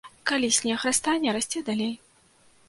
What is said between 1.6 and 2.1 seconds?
далей.